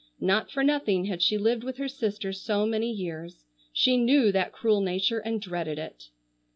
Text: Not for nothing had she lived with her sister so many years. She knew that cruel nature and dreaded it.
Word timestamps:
Not 0.19 0.49
for 0.49 0.63
nothing 0.63 1.05
had 1.05 1.21
she 1.21 1.37
lived 1.37 1.63
with 1.63 1.77
her 1.77 1.87
sister 1.87 2.33
so 2.33 2.65
many 2.65 2.89
years. 2.91 3.45
She 3.71 3.97
knew 3.97 4.31
that 4.31 4.51
cruel 4.51 4.81
nature 4.81 5.19
and 5.19 5.39
dreaded 5.39 5.77
it. 5.77 6.09